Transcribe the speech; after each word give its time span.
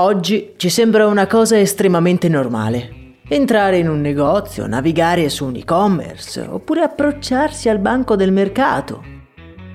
Oggi 0.00 0.52
ci 0.56 0.68
sembra 0.68 1.08
una 1.08 1.26
cosa 1.26 1.58
estremamente 1.58 2.28
normale. 2.28 3.16
Entrare 3.26 3.78
in 3.78 3.88
un 3.88 4.00
negozio, 4.00 4.68
navigare 4.68 5.28
su 5.28 5.46
un 5.46 5.56
e-commerce 5.56 6.40
oppure 6.48 6.82
approcciarsi 6.82 7.68
al 7.68 7.80
banco 7.80 8.14
del 8.14 8.30
mercato. 8.30 9.02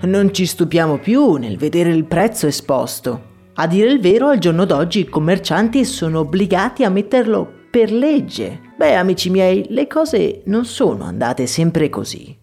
Non 0.03 0.33
ci 0.33 0.45
stupiamo 0.45 0.97
più 0.97 1.33
nel 1.33 1.57
vedere 1.57 1.89
il 1.89 2.05
prezzo 2.05 2.47
esposto. 2.47 3.31
A 3.55 3.67
dire 3.67 3.91
il 3.91 3.99
vero, 3.99 4.29
al 4.29 4.37
giorno 4.37 4.63
d'oggi 4.63 5.01
i 5.01 5.09
commercianti 5.09 5.83
sono 5.83 6.19
obbligati 6.19 6.85
a 6.85 6.89
metterlo 6.89 7.51
per 7.69 7.91
legge. 7.91 8.61
Beh, 8.77 8.95
amici 8.95 9.29
miei, 9.29 9.65
le 9.71 9.87
cose 9.87 10.41
non 10.45 10.63
sono 10.63 11.03
andate 11.03 11.47
sempre 11.47 11.89
così. 11.89 12.42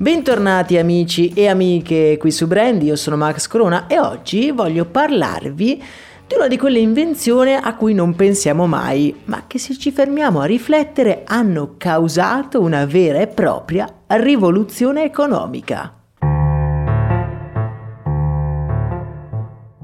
Bentornati 0.00 0.78
amici 0.78 1.30
e 1.34 1.46
amiche 1.46 2.16
qui 2.18 2.30
su 2.30 2.46
Brand, 2.46 2.82
io 2.82 2.96
sono 2.96 3.16
Max 3.16 3.46
Corona 3.46 3.86
e 3.86 3.98
oggi 3.98 4.50
voglio 4.50 4.86
parlarvi 4.86 5.82
di 6.26 6.34
una 6.34 6.48
di 6.48 6.56
quelle 6.56 6.78
invenzioni 6.78 7.52
a 7.52 7.74
cui 7.74 7.92
non 7.92 8.14
pensiamo 8.14 8.66
mai, 8.66 9.14
ma 9.24 9.44
che 9.46 9.58
se 9.58 9.76
ci 9.76 9.90
fermiamo 9.90 10.40
a 10.40 10.46
riflettere 10.46 11.24
hanno 11.26 11.74
causato 11.76 12.62
una 12.62 12.86
vera 12.86 13.18
e 13.18 13.26
propria 13.26 13.86
rivoluzione 14.06 15.04
economica. 15.04 15.99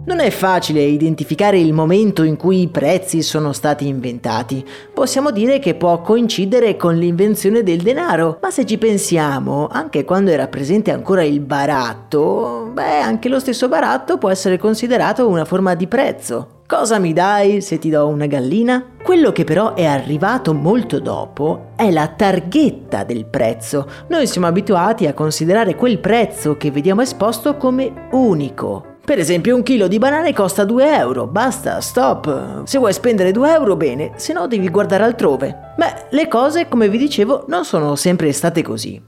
Non 0.07 0.21
è 0.21 0.31
facile 0.31 0.83
identificare 0.83 1.59
il 1.59 1.73
momento 1.73 2.23
in 2.23 2.37
cui 2.37 2.63
i 2.63 2.69
prezzi 2.69 3.23
sono 3.23 3.53
stati 3.53 3.89
inventati. 3.89 4.65
Possiamo 4.95 5.33
dire 5.33 5.59
che 5.59 5.75
può 5.75 6.01
coincidere 6.01 6.77
con 6.77 6.95
l'invenzione 6.95 7.65
del 7.65 7.83
denaro, 7.83 8.39
ma 8.41 8.53
se 8.53 8.65
ci 8.65 8.79
pensiamo, 8.79 9.67
anche 9.69 10.05
quando 10.05 10.31
era 10.31 10.47
presente 10.47 10.93
ancora 10.93 11.25
il 11.25 11.41
baratto, 11.41 12.71
beh, 12.73 13.01
anche 13.01 13.29
lo 13.29 13.41
stesso 13.41 13.67
baratto 13.67 14.17
può 14.17 14.31
essere 14.31 14.59
considerato 14.59 15.27
una 15.27 15.45
forma 15.45 15.75
di 15.75 15.89
prezzo. 15.89 16.51
Cosa 16.69 17.01
mi 17.01 17.13
dai 17.13 17.61
se 17.61 17.81
ti 17.81 17.91
do 17.91 18.07
una 18.07 18.27
gallina? 18.27 18.85
Quello 19.03 19.33
che 19.33 19.43
però 19.43 19.75
è 19.75 19.87
arrivato 19.87 20.55
molto 20.55 21.01
dopo 21.01 21.71
è 21.75 21.91
la 21.91 22.07
targhetta 22.07 23.03
del 23.03 23.25
prezzo. 23.27 23.89
Noi 24.07 24.29
siamo 24.29 24.47
abituati 24.47 25.07
a 25.07 25.15
considerare 25.15 25.75
quel 25.75 25.99
prezzo 25.99 26.57
che 26.57 26.71
vediamo 26.71 27.03
esposto 27.03 27.57
come 27.57 28.09
unico. 28.13 28.95
Per 29.07 29.21
esempio 29.21 29.55
un 29.55 29.63
chilo 29.63 29.87
di 29.87 30.01
banane 30.01 30.33
costa 30.33 30.65
2 30.65 30.97
euro, 30.97 31.29
basta, 31.29 31.81
stop. 31.81 32.65
Se 32.65 32.77
vuoi 32.77 32.93
spendere 32.93 33.31
2 33.31 33.53
euro 33.53 33.77
bene, 33.77 34.15
se 34.17 34.33
no 34.33 34.49
devi 34.49 34.69
guardare 34.69 35.05
altrove. 35.05 35.75
Beh, 35.77 36.07
le 36.11 36.27
cose, 36.27 36.67
come 36.67 36.89
vi 36.89 36.99
dicevo, 36.99 37.45
non 37.47 37.65
sono 37.65 37.95
sempre 37.95 38.33
state 38.33 38.63
così. 38.63 39.01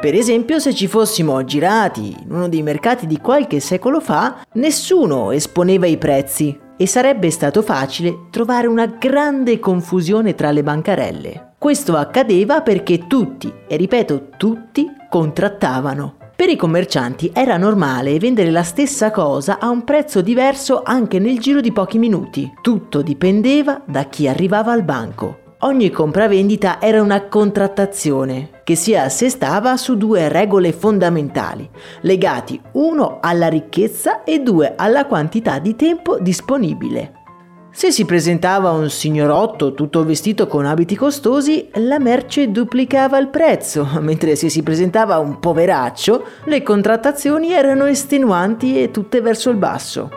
Per 0.00 0.12
esempio, 0.12 0.58
se 0.58 0.74
ci 0.74 0.88
fossimo 0.88 1.44
girati 1.44 2.16
in 2.20 2.32
uno 2.32 2.48
dei 2.48 2.62
mercati 2.62 3.06
di 3.06 3.20
qualche 3.20 3.60
secolo 3.60 4.00
fa, 4.00 4.38
nessuno 4.54 5.30
esponeva 5.30 5.86
i 5.86 5.96
prezzi 5.96 6.58
e 6.76 6.88
sarebbe 6.88 7.30
stato 7.30 7.62
facile 7.62 8.26
trovare 8.30 8.66
una 8.66 8.86
grande 8.86 9.60
confusione 9.60 10.34
tra 10.34 10.50
le 10.50 10.64
bancarelle. 10.64 11.52
Questo 11.56 11.96
accadeva 11.96 12.60
perché 12.60 13.06
tutti, 13.06 13.52
e 13.68 13.76
ripeto 13.76 14.30
tutti, 14.36 14.84
contrattavano. 15.08 16.23
Per 16.36 16.48
i 16.48 16.56
commercianti 16.56 17.30
era 17.32 17.56
normale 17.56 18.18
vendere 18.18 18.50
la 18.50 18.64
stessa 18.64 19.12
cosa 19.12 19.60
a 19.60 19.68
un 19.68 19.84
prezzo 19.84 20.20
diverso 20.20 20.82
anche 20.82 21.20
nel 21.20 21.38
giro 21.38 21.60
di 21.60 21.70
pochi 21.70 21.96
minuti. 21.96 22.52
Tutto 22.60 23.02
dipendeva 23.02 23.82
da 23.86 24.04
chi 24.04 24.26
arrivava 24.26 24.72
al 24.72 24.82
banco. 24.82 25.54
Ogni 25.60 25.90
compravendita 25.90 26.80
era 26.80 27.00
una 27.00 27.28
contrattazione 27.28 28.62
che 28.64 28.74
si 28.74 28.96
assestava 28.96 29.76
su 29.76 29.96
due 29.96 30.28
regole 30.28 30.72
fondamentali, 30.72 31.70
legati 32.00 32.60
uno 32.72 33.18
alla 33.20 33.48
ricchezza 33.48 34.24
e 34.24 34.40
due 34.40 34.74
alla 34.76 35.06
quantità 35.06 35.60
di 35.60 35.76
tempo 35.76 36.18
disponibile. 36.18 37.22
Se 37.76 37.90
si 37.90 38.04
presentava 38.04 38.70
un 38.70 38.88
signorotto 38.88 39.74
tutto 39.74 40.04
vestito 40.04 40.46
con 40.46 40.64
abiti 40.64 40.94
costosi, 40.94 41.70
la 41.72 41.98
merce 41.98 42.52
duplicava 42.52 43.18
il 43.18 43.26
prezzo, 43.26 43.84
mentre 44.00 44.36
se 44.36 44.48
si 44.48 44.62
presentava 44.62 45.18
un 45.18 45.40
poveraccio, 45.40 46.24
le 46.44 46.62
contrattazioni 46.62 47.52
erano 47.52 47.86
estenuanti 47.86 48.80
e 48.80 48.92
tutte 48.92 49.20
verso 49.20 49.50
il 49.50 49.56
basso. 49.56 50.08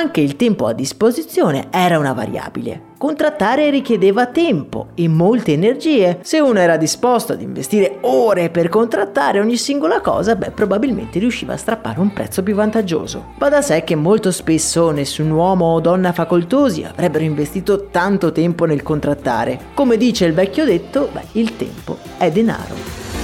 Anche 0.00 0.22
il 0.22 0.36
tempo 0.36 0.64
a 0.64 0.72
disposizione 0.72 1.66
era 1.70 1.98
una 1.98 2.14
variabile. 2.14 2.88
Contrattare 2.96 3.68
richiedeva 3.68 4.28
tempo 4.28 4.88
e 4.94 5.08
molte 5.08 5.52
energie. 5.52 6.20
Se 6.22 6.40
uno 6.40 6.58
era 6.58 6.78
disposto 6.78 7.34
ad 7.34 7.42
investire 7.42 7.98
ore 8.00 8.48
per 8.48 8.70
contrattare 8.70 9.40
ogni 9.40 9.58
singola 9.58 10.00
cosa, 10.00 10.36
beh, 10.36 10.52
probabilmente 10.52 11.18
riusciva 11.18 11.52
a 11.52 11.58
strappare 11.58 12.00
un 12.00 12.14
prezzo 12.14 12.42
più 12.42 12.54
vantaggioso. 12.54 13.32
Va 13.36 13.50
da 13.50 13.60
sé 13.60 13.84
che 13.84 13.94
molto 13.94 14.32
spesso 14.32 14.90
nessun 14.90 15.30
uomo 15.30 15.66
o 15.66 15.80
donna 15.80 16.12
facoltosi 16.12 16.82
avrebbero 16.82 17.24
investito 17.24 17.88
tanto 17.90 18.32
tempo 18.32 18.64
nel 18.64 18.82
contrattare. 18.82 19.66
Come 19.74 19.98
dice 19.98 20.24
il 20.24 20.32
vecchio 20.32 20.64
detto, 20.64 21.10
beh, 21.12 21.24
il 21.32 21.58
tempo 21.58 21.98
è 22.16 22.30
denaro. 22.30 23.19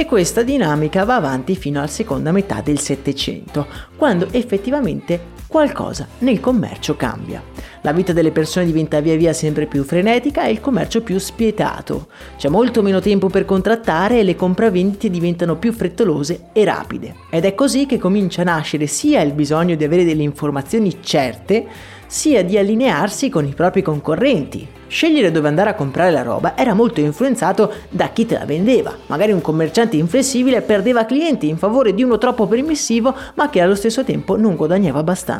E 0.00 0.06
questa 0.06 0.42
dinamica 0.42 1.04
va 1.04 1.16
avanti 1.16 1.54
fino 1.54 1.78
alla 1.78 1.86
seconda 1.86 2.32
metà 2.32 2.62
del 2.62 2.78
Settecento, 2.78 3.66
quando 3.98 4.28
effettivamente 4.30 5.20
qualcosa 5.50 6.06
nel 6.18 6.38
commercio 6.38 6.94
cambia. 6.94 7.42
La 7.82 7.92
vita 7.92 8.12
delle 8.12 8.30
persone 8.30 8.66
diventa 8.66 9.00
via 9.00 9.16
via 9.16 9.32
sempre 9.32 9.66
più 9.66 9.82
frenetica 9.82 10.44
e 10.44 10.52
il 10.52 10.60
commercio 10.60 11.02
più 11.02 11.18
spietato. 11.18 12.06
C'è 12.36 12.48
molto 12.48 12.82
meno 12.82 13.00
tempo 13.00 13.28
per 13.28 13.44
contrattare 13.44 14.20
e 14.20 14.22
le 14.22 14.36
compravendite 14.36 15.10
diventano 15.10 15.56
più 15.56 15.72
frettolose 15.72 16.50
e 16.52 16.64
rapide. 16.64 17.16
Ed 17.30 17.44
è 17.44 17.54
così 17.54 17.86
che 17.86 17.98
comincia 17.98 18.42
a 18.42 18.44
nascere 18.44 18.86
sia 18.86 19.22
il 19.22 19.32
bisogno 19.32 19.74
di 19.74 19.82
avere 19.82 20.04
delle 20.04 20.22
informazioni 20.22 20.98
certe, 21.02 21.66
sia 22.06 22.44
di 22.44 22.58
allinearsi 22.58 23.28
con 23.28 23.46
i 23.46 23.54
propri 23.54 23.82
concorrenti. 23.82 24.66
Scegliere 24.88 25.30
dove 25.30 25.46
andare 25.46 25.70
a 25.70 25.74
comprare 25.74 26.10
la 26.10 26.22
roba 26.22 26.56
era 26.56 26.74
molto 26.74 26.98
influenzato 26.98 27.72
da 27.88 28.08
chi 28.08 28.26
te 28.26 28.36
la 28.36 28.44
vendeva. 28.44 28.92
Magari 29.06 29.30
un 29.30 29.40
commerciante 29.40 29.96
inflessibile 29.96 30.62
perdeva 30.62 31.04
clienti 31.04 31.48
in 31.48 31.56
favore 31.56 31.94
di 31.94 32.02
uno 32.02 32.18
troppo 32.18 32.48
permissivo 32.48 33.14
ma 33.34 33.48
che 33.48 33.60
allo 33.60 33.76
stesso 33.76 34.02
tempo 34.02 34.36
non 34.36 34.56
guadagnava 34.56 34.98
abbastanza. 34.98 35.39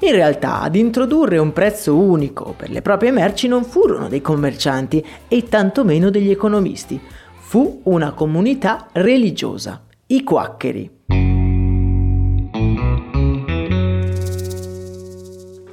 In 0.00 0.12
realtà 0.12 0.60
ad 0.60 0.76
introdurre 0.76 1.38
un 1.38 1.52
prezzo 1.52 1.96
unico 1.96 2.54
per 2.56 2.70
le 2.70 2.82
proprie 2.82 3.10
merci 3.10 3.48
non 3.48 3.64
furono 3.64 4.08
dei 4.08 4.20
commercianti 4.20 5.04
e 5.26 5.44
tantomeno 5.44 6.10
degli 6.10 6.30
economisti. 6.30 7.00
Fu 7.38 7.80
una 7.84 8.12
comunità 8.12 8.88
religiosa, 8.92 9.82
i 10.06 10.22
quaccheri. 10.22 10.96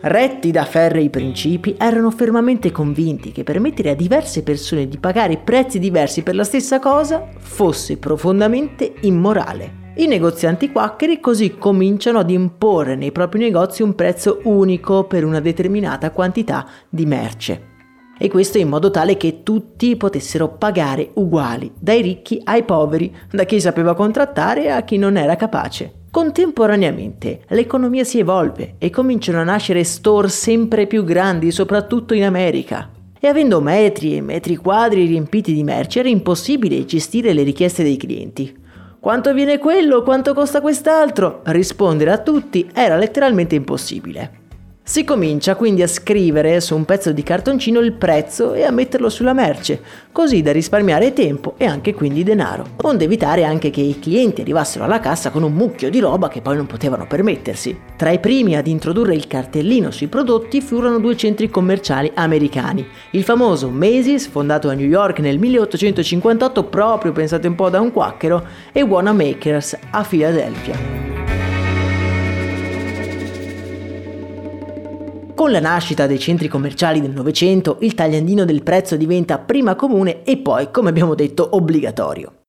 retti 0.06 0.52
da 0.52 0.66
ferrei 0.66 1.10
principi, 1.10 1.76
erano 1.78 2.12
fermamente 2.12 2.72
convinti 2.72 3.32
che 3.32 3.44
permettere 3.44 3.92
a 3.92 3.96
diverse 3.96 4.44
persone 4.44 4.88
di 4.88 4.98
pagare 4.98 5.38
prezzi 5.38 5.80
diversi 5.80 6.22
per 6.22 6.36
la 6.36 6.44
stessa 6.44 6.80
cosa 6.80 7.28
fosse 7.38 7.98
profondamente 7.98 8.94
immorale. 9.02 9.85
I 9.98 10.08
negozianti 10.08 10.74
quaccheri 10.74 11.22
così 11.22 11.56
cominciano 11.58 12.20
ad 12.20 12.30
imporre 12.30 12.98
nei 12.98 13.14
propri 13.14 13.40
negozi 13.40 13.82
un 13.82 13.96
prezzo 13.96 14.42
unico 14.44 15.06
per 15.06 15.24
una 15.24 15.40
determinata 15.40 16.12
quantità 16.12 16.68
di 16.90 17.06
merce. 17.06 17.74
E 18.20 18.30
questo 18.30 18.58
in 18.58 18.68
modo 18.68 18.92
tale 18.92 19.16
che 19.16 19.42
tutti 19.42 19.96
potessero 19.96 20.50
pagare 20.50 21.12
uguali, 21.14 21.72
dai 21.80 22.02
ricchi 22.02 22.42
ai 22.44 22.64
poveri, 22.64 23.16
da 23.32 23.46
chi 23.46 23.62
sapeva 23.62 23.96
contrattare 23.96 24.70
a 24.70 24.82
chi 24.84 24.98
non 24.98 25.16
era 25.16 25.38
capace. 25.38 26.04
Contemporaneamente 26.12 27.44
l'economia 27.48 28.04
si 28.04 28.20
evolve 28.20 28.76
e 28.78 28.90
cominciano 28.90 29.40
a 29.40 29.44
nascere 29.44 29.86
store 29.86 30.28
sempre 30.28 30.88
più 30.88 31.06
grandi, 31.06 31.52
soprattutto 31.52 32.14
in 32.14 32.26
America. 32.26 32.90
E 33.18 33.28
avendo 33.28 33.62
metri 33.62 34.18
e 34.18 34.22
metri 34.22 34.58
quadri 34.58 35.06
riempiti 35.06 35.54
di 35.54 35.64
merce 35.64 36.00
era 36.00 36.10
impossibile 36.10 36.84
gestire 36.84 37.32
le 37.32 37.44
richieste 37.44 37.82
dei 37.82 37.96
clienti. 37.96 38.64
Quanto 39.06 39.36
viene 39.36 39.60
quello? 39.60 40.02
Quanto 40.02 40.34
costa 40.34 40.62
quest'altro? 40.62 41.42
Rispondere 41.44 42.10
a 42.12 42.18
tutti 42.18 42.68
era 42.74 42.98
letteralmente 42.98 43.54
impossibile. 43.54 44.45
Si 44.88 45.04
comincia 45.04 45.56
quindi 45.56 45.82
a 45.82 45.88
scrivere 45.88 46.62
su 46.62 46.76
un 46.76 46.86
pezzo 46.86 47.12
di 47.12 47.24
cartoncino 47.24 47.80
il 47.80 47.94
prezzo 47.94 48.54
e 48.54 48.62
a 48.62 48.70
metterlo 48.70 49.10
sulla 49.10 49.34
merce, 49.34 49.82
così 50.12 50.44
da 50.44 50.52
risparmiare 50.52 51.12
tempo 51.12 51.56
e 51.58 51.66
anche 51.66 51.96
quindi 51.96 52.22
denaro, 52.22 52.68
onde 52.84 53.06
evitare 53.06 53.46
anche 53.46 53.72
che 53.72 53.82
i 53.82 54.00
clienti 54.00 54.42
arrivassero 54.42 54.84
alla 54.84 55.00
cassa 55.00 55.32
con 55.32 55.42
un 55.42 55.54
mucchio 55.54 55.90
di 55.90 56.00
roba 56.00 56.28
che 56.28 56.42
poi 56.42 56.58
non 56.58 56.68
potevano 56.68 57.08
permettersi. 57.08 57.76
Tra 57.98 58.12
i 58.12 58.20
primi 58.20 58.56
ad 58.56 58.68
introdurre 58.68 59.16
il 59.16 59.26
cartellino 59.26 59.90
sui 59.90 60.06
prodotti 60.06 60.62
furono 60.62 61.00
due 61.00 61.18
centri 61.18 61.50
commerciali 61.50 62.12
americani, 62.14 62.86
il 63.14 63.24
famoso 63.24 63.72
Macy's, 63.72 64.28
fondato 64.28 64.70
a 64.70 64.76
New 64.76 64.88
York 64.88 65.18
nel 65.18 65.40
1858 65.40 66.64
proprio 66.66 67.12
pensate 67.12 67.48
un 67.48 67.56
po' 67.56 67.72
da 67.72 67.82
un 67.82 67.92
quacchero, 67.92 68.46
e 68.72 68.84
Wanamaker's 68.84 69.76
a 69.90 70.04
Filadelfia. 70.04 71.15
Con 75.36 75.52
la 75.52 75.60
nascita 75.60 76.08
dei 76.08 76.18
centri 76.18 76.48
commerciali 76.48 77.02
del 77.02 77.12
Novecento, 77.12 77.76
il 77.82 77.94
tagliandino 77.94 78.46
del 78.46 78.64
prezzo 78.64 78.96
diventa 78.96 79.38
prima 79.38 79.76
comune 79.76 80.24
e 80.24 80.38
poi, 80.38 80.72
come 80.72 80.88
abbiamo 80.88 81.14
detto, 81.14 81.50
obbligatorio. 81.52 82.44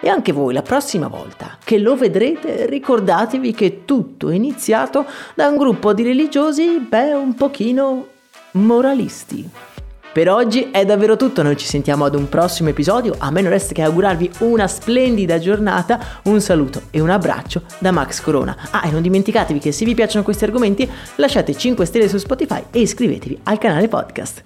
E 0.00 0.08
anche 0.08 0.32
voi 0.32 0.54
la 0.54 0.62
prossima 0.62 1.08
volta 1.08 1.58
che 1.62 1.76
lo 1.76 1.96
vedrete 1.96 2.64
ricordatevi 2.64 3.52
che 3.52 3.84
tutto 3.84 4.30
è 4.30 4.34
iniziato 4.34 5.04
da 5.34 5.48
un 5.48 5.58
gruppo 5.58 5.92
di 5.92 6.02
religiosi, 6.02 6.78
beh, 6.78 7.12
un 7.12 7.34
pochino 7.34 8.06
moralisti. 8.52 9.50
Per 10.14 10.30
oggi 10.30 10.70
è 10.70 10.84
davvero 10.84 11.16
tutto, 11.16 11.42
noi 11.42 11.56
ci 11.56 11.66
sentiamo 11.66 12.04
ad 12.04 12.14
un 12.14 12.28
prossimo 12.28 12.68
episodio, 12.68 13.16
a 13.18 13.32
me 13.32 13.40
non 13.40 13.50
resta 13.50 13.74
che 13.74 13.82
augurarvi 13.82 14.30
una 14.38 14.68
splendida 14.68 15.40
giornata, 15.40 15.98
un 16.26 16.40
saluto 16.40 16.82
e 16.92 17.00
un 17.00 17.10
abbraccio 17.10 17.62
da 17.80 17.90
Max 17.90 18.20
Corona. 18.20 18.56
Ah, 18.70 18.86
e 18.86 18.92
non 18.92 19.02
dimenticatevi 19.02 19.58
che 19.58 19.72
se 19.72 19.84
vi 19.84 19.92
piacciono 19.92 20.22
questi 20.22 20.44
argomenti 20.44 20.88
lasciate 21.16 21.56
5 21.56 21.84
stelle 21.84 22.08
su 22.08 22.18
Spotify 22.18 22.62
e 22.70 22.78
iscrivetevi 22.78 23.40
al 23.42 23.58
canale 23.58 23.88
podcast. 23.88 24.44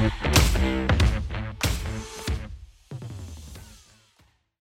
Thank 0.00 0.12